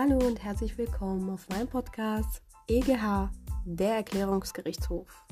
Hallo 0.00 0.16
und 0.28 0.44
herzlich 0.44 0.78
willkommen 0.78 1.28
auf 1.28 1.48
meinem 1.48 1.66
Podcast 1.66 2.40
EGH, 2.68 3.30
der 3.64 3.96
Erklärungsgerichtshof. 3.96 5.26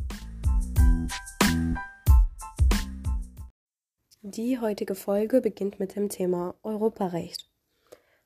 Die 4.23 4.59
heutige 4.59 4.97
Folge 4.97 5.41
beginnt 5.41 5.79
mit 5.79 5.95
dem 5.95 6.09
Thema 6.09 6.57
Europarecht. 6.65 7.49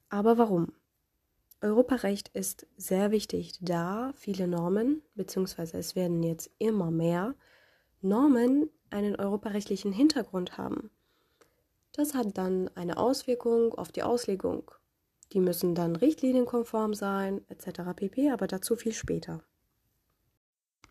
Aber 0.09 0.39
warum? 0.39 0.73
Europarecht 1.61 2.31
ist 2.31 2.67
sehr 2.79 3.11
wichtig, 3.11 3.59
da 3.61 4.15
viele 4.17 4.49
Normen, 4.49 5.03
beziehungsweise 5.15 5.77
es 5.77 5.95
werden 5.95 6.23
jetzt 6.23 6.51
immer 6.57 6.91
mehr 6.91 7.35
Normen 8.01 8.71
einen 8.89 9.15
europarechtlichen 9.15 9.93
Hintergrund 9.93 10.57
haben. 10.57 10.91
Das 11.93 12.15
hat 12.15 12.39
dann 12.39 12.71
eine 12.77 12.97
Auswirkung 12.97 13.75
auf 13.75 13.93
die 13.93 14.03
Auslegung 14.03 14.71
die 15.33 15.41
müssen 15.41 15.75
dann 15.75 15.97
richtlinienkonform 15.97 16.95
sein, 16.95 17.45
etc. 17.49 17.83
pp, 17.95 18.31
aber 18.31 18.47
dazu 18.47 18.77
viel 18.77 18.93
später. 18.93 19.43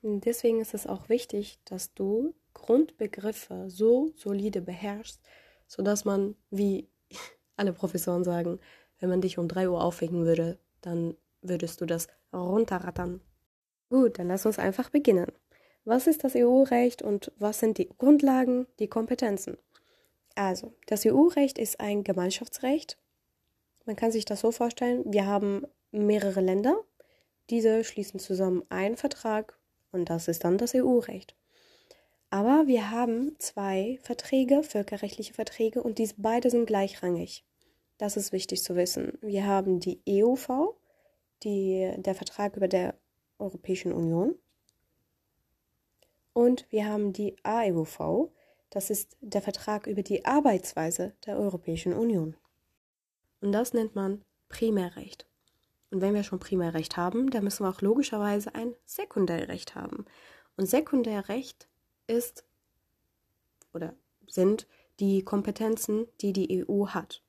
Deswegen 0.02 0.62
ist 0.62 0.74
es 0.74 0.88
auch 0.88 1.10
wichtig, 1.10 1.60
dass 1.66 1.94
du 1.94 2.34
Grundbegriffe 2.54 3.70
so 3.70 4.12
solide 4.16 4.62
beherrschst, 4.62 5.20
sodass 5.68 6.06
man, 6.06 6.36
wie 6.50 6.88
alle 7.58 7.74
Professoren 7.74 8.24
sagen, 8.24 8.60
wenn 9.00 9.10
man 9.10 9.22
dich 9.22 9.38
um 9.38 9.48
3 9.48 9.70
Uhr 9.70 9.84
aufwecken 9.84 10.26
würde, 10.26 10.58
dann 10.82 11.16
würdest 11.42 11.82
du 11.82 11.86
das 11.86 12.08
runterrattern. 12.34 13.22
Gut, 13.90 14.20
dann 14.20 14.28
lass 14.28 14.46
uns 14.46 14.60
einfach 14.60 14.90
beginnen. 14.90 15.32
Was 15.84 16.08
ist 16.08 16.24
das 16.24 16.36
EU-Recht 16.36 17.02
und 17.02 17.32
was 17.38 17.60
sind 17.60 17.78
die 17.78 17.90
Grundlagen, 17.90 18.68
die 18.80 18.88
Kompetenzen? 18.88 19.58
Also, 20.36 20.74
das 20.88 21.06
EU-Recht 21.06 21.58
ist 21.58 21.80
ein 21.80 22.04
Gemeinschaftsrecht 22.04 22.98
man 23.90 23.96
kann 23.96 24.12
sich 24.12 24.24
das 24.24 24.42
so 24.42 24.52
vorstellen, 24.52 25.04
wir 25.08 25.26
haben 25.26 25.66
mehrere 25.90 26.42
Länder, 26.42 26.80
diese 27.50 27.84
schließen 27.84 28.20
zusammen 28.20 28.62
einen 28.70 28.98
Vertrag 28.98 29.58
und 29.92 30.12
das 30.12 30.28
ist 30.28 30.44
dann 30.44 30.60
das 30.60 30.76
EU-Recht. 30.76 31.36
Aber 32.30 32.68
wir 32.68 32.92
haben 32.92 33.36
zwei 33.40 33.98
Verträge, 34.04 34.62
völkerrechtliche 34.62 35.34
Verträge, 35.34 35.82
und 35.82 35.98
dies 35.98 36.14
beide 36.16 36.52
sind 36.52 36.68
gleichrangig. 36.68 37.44
Das 37.98 38.16
ist 38.16 38.32
wichtig 38.32 38.62
zu 38.62 38.76
wissen. 38.76 39.18
Wir 39.22 39.48
haben 39.48 39.80
die 39.80 40.00
EUV, 40.08 40.76
die, 41.42 41.92
der 41.98 42.14
Vertrag 42.14 42.58
über 42.58 42.68
der 42.68 42.94
Europäischen 43.40 43.92
Union. 43.92 44.36
Und 46.34 46.68
wir 46.70 46.86
haben 46.86 47.12
die 47.12 47.38
AEUV, 47.42 48.30
das 48.70 48.92
ist 48.92 49.18
der 49.20 49.42
Vertrag 49.42 49.88
über 49.88 50.04
die 50.04 50.26
Arbeitsweise 50.26 51.14
der 51.26 51.40
Europäischen 51.40 51.94
Union. 51.94 52.36
Und 53.42 53.52
das 53.52 53.74
nennt 53.74 53.96
man 53.96 54.24
Primärrecht. 54.50 55.26
Und 55.92 56.02
wenn 56.02 56.14
wir 56.14 56.24
schon 56.24 56.40
Primärrecht 56.40 56.98
haben, 56.98 57.30
dann 57.32 57.44
müssen 57.44 57.66
wir 57.66 57.70
auch 57.70 57.82
logischerweise 57.82 58.54
ein 58.54 58.76
Sekundärrecht 58.86 59.76
haben. 59.76 60.06
Und 60.56 60.68
Sekundärrecht 60.68 61.68
ist 62.08 62.46
oder 63.74 63.94
sind 64.28 64.68
die 65.00 65.24
Kompetenzen, 65.24 66.08
die 66.22 66.34
die 66.34 66.66
EU 66.68 66.88
hat. 66.88 67.24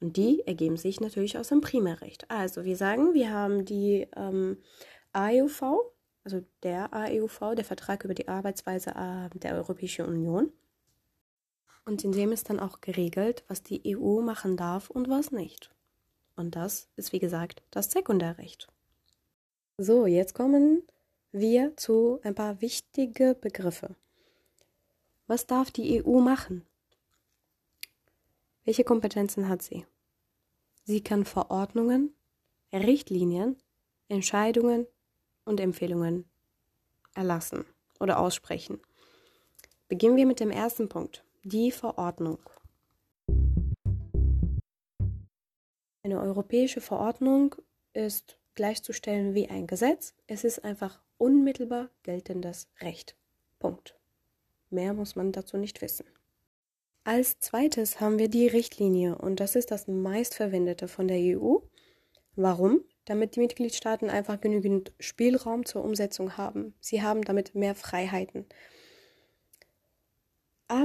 Und 0.00 0.16
die 0.16 0.46
ergeben 0.46 0.76
sich 0.76 1.00
natürlich 1.00 1.38
aus 1.38 1.48
dem 1.48 1.60
Primärrecht. 1.60 2.30
Also 2.30 2.64
wir 2.64 2.76
sagen, 2.76 3.14
wir 3.14 3.32
haben 3.32 3.64
die 3.64 4.06
ähm, 4.16 4.58
AEUV, 5.12 5.62
also 6.24 6.44
der 6.62 6.92
AEUV, 6.92 7.54
der 7.56 7.64
Vertrag 7.64 8.04
über 8.04 8.14
die 8.14 8.28
Arbeitsweise 8.28 8.90
äh, 8.90 9.38
der 9.38 9.54
Europäischen 9.54 10.06
Union. 10.06 10.52
Und 11.88 12.04
in 12.04 12.12
dem 12.12 12.32
ist 12.32 12.50
dann 12.50 12.60
auch 12.60 12.82
geregelt, 12.82 13.44
was 13.48 13.62
die 13.62 13.96
EU 13.96 14.20
machen 14.20 14.58
darf 14.58 14.90
und 14.90 15.08
was 15.08 15.32
nicht. 15.32 15.70
Und 16.36 16.54
das 16.54 16.86
ist, 16.96 17.14
wie 17.14 17.18
gesagt, 17.18 17.62
das 17.70 17.90
Sekundärrecht. 17.90 18.68
So, 19.78 20.04
jetzt 20.04 20.34
kommen 20.34 20.82
wir 21.32 21.74
zu 21.78 22.20
ein 22.22 22.34
paar 22.34 22.60
wichtige 22.60 23.34
Begriffe. 23.34 23.96
Was 25.28 25.46
darf 25.46 25.70
die 25.70 26.04
EU 26.04 26.18
machen? 26.20 26.66
Welche 28.66 28.84
Kompetenzen 28.84 29.48
hat 29.48 29.62
sie? 29.62 29.86
Sie 30.84 31.02
kann 31.02 31.24
Verordnungen, 31.24 32.12
Richtlinien, 32.70 33.56
Entscheidungen 34.08 34.86
und 35.46 35.58
Empfehlungen 35.58 36.26
erlassen 37.14 37.64
oder 37.98 38.18
aussprechen. 38.18 38.78
Beginnen 39.88 40.16
wir 40.16 40.26
mit 40.26 40.38
dem 40.38 40.50
ersten 40.50 40.90
Punkt. 40.90 41.24
Die 41.50 41.72
Verordnung. 41.72 42.40
Eine 46.02 46.20
europäische 46.20 46.82
Verordnung 46.82 47.54
ist 47.94 48.38
gleichzustellen 48.54 49.32
wie 49.32 49.48
ein 49.48 49.66
Gesetz. 49.66 50.12
Es 50.26 50.44
ist 50.44 50.62
einfach 50.62 51.00
unmittelbar 51.16 51.88
geltendes 52.02 52.68
Recht. 52.82 53.16
Punkt. 53.60 53.98
Mehr 54.68 54.92
muss 54.92 55.16
man 55.16 55.32
dazu 55.32 55.56
nicht 55.56 55.80
wissen. 55.80 56.04
Als 57.04 57.40
zweites 57.40 57.98
haben 57.98 58.18
wir 58.18 58.28
die 58.28 58.46
Richtlinie 58.46 59.16
und 59.16 59.40
das 59.40 59.56
ist 59.56 59.70
das 59.70 59.88
meistverwendete 59.88 60.86
von 60.86 61.08
der 61.08 61.16
EU. 61.16 61.60
Warum? 62.36 62.82
Damit 63.06 63.36
die 63.36 63.40
Mitgliedstaaten 63.40 64.10
einfach 64.10 64.38
genügend 64.42 64.92
Spielraum 65.00 65.64
zur 65.64 65.82
Umsetzung 65.82 66.36
haben. 66.36 66.74
Sie 66.80 67.00
haben 67.00 67.22
damit 67.22 67.54
mehr 67.54 67.74
Freiheiten. 67.74 68.44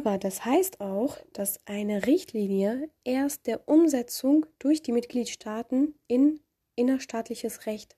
Aber 0.06 0.18
das 0.18 0.44
heißt 0.44 0.82
auch, 0.82 1.18
dass 1.32 1.62
eine 1.66 2.06
Richtlinie 2.06 2.90
erst 3.06 3.48
der 3.48 3.70
Umsetzung 3.70 4.46
durch 4.60 4.82
die 4.82 4.92
Mitgliedstaaten 4.92 5.96
in 6.08 6.42
innerstaatliches 6.76 7.68
Recht 7.68 7.96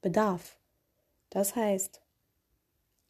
bedarf. 0.00 0.60
Das 1.28 1.56
heißt, 1.56 2.02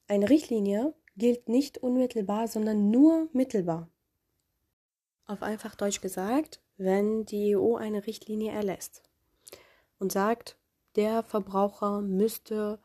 eine 0.09 0.31
Richtlinie 0.31 0.95
gilt 1.19 1.51
nicht 1.51 1.79
unmittelbar, 1.79 2.49
sondern 2.49 2.91
nur 2.91 3.29
mittelbar. 3.35 3.91
Auf 5.27 5.43
einfach 5.43 5.75
Deutsch 5.75 6.01
gesagt, 6.01 6.63
wenn 6.79 7.27
die 7.27 7.55
EU 7.55 7.77
eine 7.77 8.07
Richtlinie 8.07 8.53
erlässt 8.53 9.03
und 9.99 10.13
sagt, 10.13 10.57
der 10.97 11.25
Verbraucher 11.25 12.01
müsste 12.01 12.81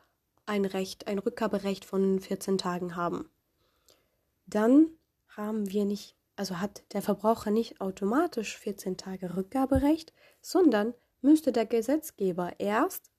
ein 0.46 0.66
Recht, 0.66 1.08
ein 1.08 1.20
Rückgaberecht 1.20 1.86
von 1.86 2.20
14 2.20 2.58
Tagen 2.58 2.98
haben, 2.98 3.30
dann 4.48 4.90
haben 5.36 5.70
wir 5.70 5.86
nicht, 5.86 6.16
also 6.36 6.60
hat 6.60 6.84
der 6.94 7.02
Verbraucher 7.02 7.52
nicht 7.52 7.82
automatisch 7.82 8.58
14 8.58 8.98
Tage 8.98 9.36
Rückgaberecht, 9.36 10.14
sondern 10.42 10.94
müsste 11.22 11.52
der 11.52 11.66
Gesetzgeber 11.66 12.54
erst 12.60 13.10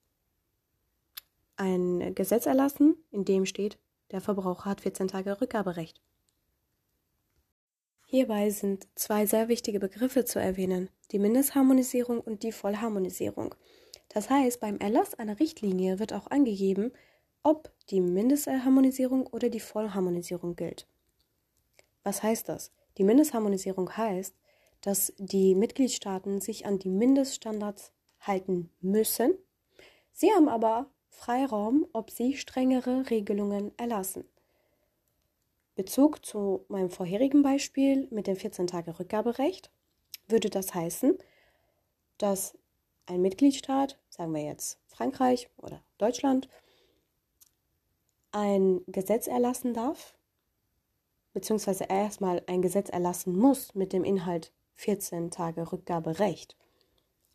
ein 1.55 2.13
Gesetz 2.15 2.45
erlassen, 2.45 2.95
in 3.11 3.25
dem 3.25 3.45
steht, 3.45 3.79
der 4.11 4.21
Verbraucher 4.21 4.69
hat 4.69 4.81
14 4.81 5.07
Tage 5.07 5.41
Rückgaberecht. 5.41 6.01
Hierbei 8.05 8.51
sind 8.51 8.87
zwei 8.95 9.25
sehr 9.25 9.49
wichtige 9.49 9.79
Begriffe 9.79 10.23
zu 10.23 10.39
erwähnen, 10.39 10.89
die 11.11 11.19
Mindestharmonisierung 11.19 12.21
und 12.21 12.43
die 12.43 12.53
Vollharmonisierung. 12.53 13.53
Das 14.07 14.29
heißt, 14.29 14.61
beim 14.61 14.77
Erlass 14.77 15.13
einer 15.15 15.39
Richtlinie 15.39 15.99
wird 15.99 16.13
auch 16.13 16.27
angegeben, 16.27 16.93
ob 17.43 17.69
die 17.89 17.99
Mindestharmonisierung 17.99 19.27
oder 19.27 19.49
die 19.49 19.59
Vollharmonisierung 19.59 20.55
gilt. 20.55 20.87
Was 22.07 22.23
heißt 22.23 22.47
das? 22.47 22.71
Die 22.97 23.03
Mindestharmonisierung 23.03 23.97
heißt, 23.97 24.33
dass 24.79 25.11
die 25.17 25.55
Mitgliedstaaten 25.55 26.39
sich 26.39 26.65
an 26.65 26.79
die 26.79 26.87
Mindeststandards 26.87 27.91
halten 28.21 28.69
müssen. 28.79 29.37
Sie 30.13 30.31
haben 30.31 30.47
aber 30.47 30.89
Freiraum, 31.09 31.85
ob 31.91 32.09
sie 32.09 32.37
strengere 32.37 33.09
Regelungen 33.09 33.77
erlassen. 33.77 34.23
Bezug 35.75 36.25
zu 36.25 36.63
meinem 36.69 36.91
vorherigen 36.91 37.43
Beispiel 37.43 38.07
mit 38.09 38.27
dem 38.27 38.37
14 38.37 38.67
Tage 38.67 38.97
Rückgaberecht 38.97 39.69
würde 40.29 40.49
das 40.49 40.73
heißen, 40.73 41.17
dass 42.17 42.57
ein 43.05 43.21
Mitgliedstaat, 43.21 43.99
sagen 44.07 44.33
wir 44.33 44.45
jetzt 44.45 44.79
Frankreich 44.87 45.49
oder 45.57 45.83
Deutschland, 45.97 46.47
ein 48.31 48.79
Gesetz 48.87 49.27
erlassen 49.27 49.73
darf, 49.73 50.16
beziehungsweise 51.37 51.83
erstmal 51.83 52.41
ein 52.47 52.63
Gesetz 52.63 52.89
erlassen 52.89 53.37
muss 53.37 53.75
mit 53.75 53.93
dem 53.93 54.03
Inhalt 54.03 54.51
14 54.73 55.29
Tage 55.29 55.71
Rückgaberecht. 55.71 56.57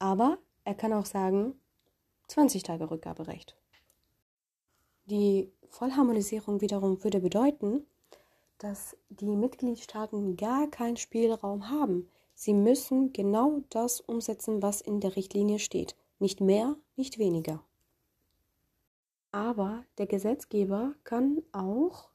Aber 0.00 0.38
er 0.64 0.74
kann 0.74 0.92
auch 0.92 1.06
sagen 1.06 1.54
20 2.26 2.64
Tage 2.64 2.90
Rückgaberecht. 2.90 3.56
Die 5.04 5.52
Vollharmonisierung 5.68 6.60
wiederum 6.60 7.04
würde 7.04 7.20
bedeuten, 7.20 7.86
dass 8.58 8.96
die 9.08 9.36
Mitgliedstaaten 9.36 10.36
gar 10.36 10.66
keinen 10.66 10.96
Spielraum 10.96 11.70
haben. 11.70 12.08
Sie 12.34 12.54
müssen 12.54 13.12
genau 13.12 13.62
das 13.68 14.00
umsetzen, 14.00 14.62
was 14.62 14.80
in 14.80 14.98
der 14.98 15.14
Richtlinie 15.14 15.60
steht. 15.60 15.94
Nicht 16.18 16.40
mehr, 16.40 16.74
nicht 16.96 17.20
weniger. 17.20 17.62
Aber 19.30 19.84
der 19.98 20.08
Gesetzgeber 20.08 20.92
kann 21.04 21.40
auch 21.52 22.11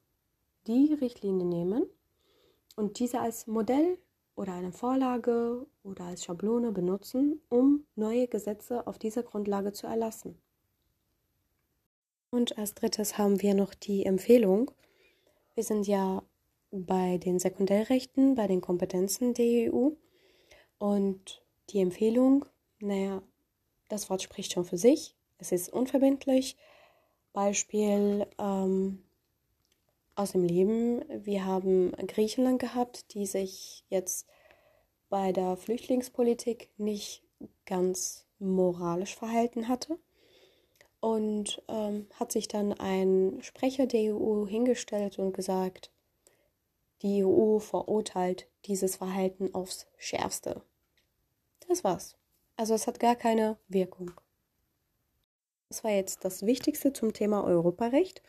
die 0.68 0.94
Richtlinie 0.94 1.46
nehmen 1.46 1.86
und 2.76 3.00
diese 3.00 3.20
als 3.20 3.48
Modell 3.48 3.98
oder 4.36 4.54
eine 4.54 4.72
Vorlage 4.72 5.66
oder 5.84 6.06
als 6.06 6.24
Schablone 6.24 6.72
benutzen, 6.72 7.42
um 7.50 7.86
neue 7.96 8.28
Gesetze 8.28 8.86
auf 8.86 9.00
dieser 9.00 9.24
Grundlage 9.24 9.74
zu 9.74 9.88
erlassen. 9.88 10.38
Und 12.30 12.58
als 12.58 12.76
drittes 12.76 13.18
haben 13.18 13.42
wir 13.42 13.56
noch 13.56 13.74
die 13.74 14.06
Empfehlung. 14.06 14.70
Wir 15.56 15.64
sind 15.64 15.88
ja 15.88 16.22
bei 16.72 17.18
den 17.18 17.40
Sekundärrechten, 17.40 18.36
bei 18.36 18.48
den 18.48 18.62
Kompetenzen 18.62 19.34
der 19.34 19.74
EU. 19.74 19.92
Und 20.78 21.42
die 21.70 21.80
Empfehlung, 21.80 22.46
naja, 22.80 23.24
das 23.90 24.10
Wort 24.10 24.22
spricht 24.22 24.54
schon 24.54 24.66
für 24.66 24.78
sich. 24.78 25.16
Es 25.40 25.52
ist 25.52 25.72
unverbindlich. 25.72 26.58
Beispiel 27.34 28.28
ähm, 28.38 29.04
aus 30.18 30.32
dem 30.32 30.44
Leben. 30.44 31.04
Wir 31.26 31.46
haben 31.46 31.92
Griechenland 32.08 32.60
gehabt, 32.60 33.14
die 33.14 33.26
sich 33.26 33.86
jetzt 33.90 34.28
bei 35.10 35.32
der 35.32 35.56
Flüchtlingspolitik 35.56 36.72
nicht 36.78 37.24
ganz 37.66 38.26
moralisch 38.40 39.16
verhalten 39.16 39.68
hatte. 39.68 40.00
Und 41.00 41.62
ähm, 41.68 42.08
hat 42.16 42.32
sich 42.32 42.48
dann 42.48 42.74
ein 42.74 43.38
Sprecher 43.42 43.86
der 43.86 44.16
EU 44.16 44.48
hingestellt 44.48 45.20
und 45.20 45.32
gesagt, 45.34 45.92
die 47.04 47.24
EU 47.24 47.60
verurteilt 47.60 48.50
dieses 48.66 48.96
Verhalten 48.96 49.54
aufs 49.54 49.86
schärfste. 49.98 50.64
Das 51.68 51.84
war's. 51.84 52.18
Also 52.56 52.74
es 52.74 52.88
hat 52.88 53.00
gar 53.00 53.16
keine 53.16 53.58
Wirkung. 53.68 54.12
Das 55.70 55.84
war 55.84 55.92
jetzt 55.92 56.26
das 56.26 56.44
Wichtigste 56.44 56.92
zum 56.92 57.14
Thema 57.14 57.44
Europarecht. 57.44 58.24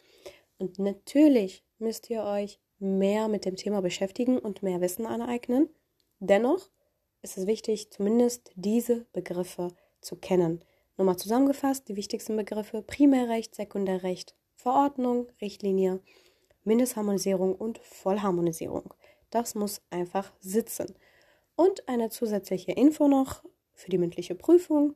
Und 0.59 0.79
natürlich 0.79 1.65
müsst 1.79 2.11
ihr 2.11 2.23
euch 2.25 2.61
mehr 2.79 3.29
mit 3.29 3.45
dem 3.45 3.57
Thema 3.57 3.83
beschäftigen 3.83 4.39
und 4.39 4.63
mehr 4.63 4.81
Wissen 4.81 5.07
aneignen. 5.07 5.69
Dennoch 6.21 6.71
ist 7.23 7.39
es 7.39 7.47
wichtig, 7.47 7.91
zumindest 7.91 8.53
diese 8.55 9.07
Begriffe 9.13 9.69
zu 10.01 10.17
kennen. 10.17 10.65
Nochmal 10.97 11.17
zusammengefasst, 11.17 11.89
die 11.89 11.97
wichtigsten 11.97 12.37
Begriffe 12.37 12.83
Primärrecht, 12.83 13.55
Sekundärrecht, 13.55 14.35
Verordnung, 14.55 15.29
Richtlinie, 15.41 16.01
Mindestharmonisierung 16.65 17.55
und 17.55 17.79
Vollharmonisierung. 17.79 18.95
Das 19.31 19.55
muss 19.55 19.83
einfach 19.91 20.33
sitzen. 20.41 20.95
Und 21.55 21.89
eine 21.89 22.11
zusätzliche 22.11 22.73
Info 22.73 23.09
noch 23.09 23.43
für 23.73 23.91
die 23.91 23.99
mündliche 23.99 24.35
Prüfung. 24.35 24.95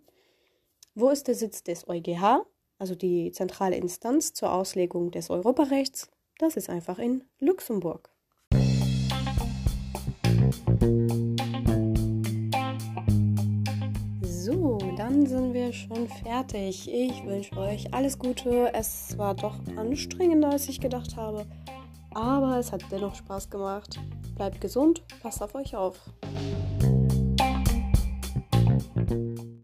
Wo 0.95 1.09
ist 1.11 1.29
der 1.29 1.35
Sitz 1.35 1.63
des 1.63 1.89
EuGH, 1.89 2.47
also 2.79 2.95
die 2.95 3.31
zentrale 3.33 3.77
Instanz 3.77 4.33
zur 4.33 4.53
Auslegung 4.53 5.11
des 5.11 5.31
Europarechts? 5.31 6.11
Das 6.39 6.57
ist 6.57 6.69
einfach 6.71 6.99
in 6.99 7.25
Luxemburg. 7.39 8.11
So, 14.23 14.79
dann 14.97 15.27
sind 15.27 15.55
wir 15.55 15.73
schon 15.73 16.09
fertig. 16.09 16.89
Ich 16.93 17.25
wünsche 17.25 17.57
euch 17.57 17.95
alles 17.95 18.19
Gute. 18.19 18.73
Es 18.75 19.17
war 19.17 19.35
doch 19.35 19.57
anstrengender, 19.77 20.51
als 20.51 20.69
ich 20.69 20.81
gedacht 20.81 21.17
habe. 21.17 21.47
Aber 22.15 22.59
es 22.59 22.73
hat 22.73 22.83
dennoch 22.91 23.15
Spaß 23.15 23.49
gemacht. 23.49 24.01
Bleibt 24.35 24.61
gesund, 24.61 25.03
passt 25.23 25.43
auf 25.43 25.55
euch 25.55 25.77
auf. 25.77 26.01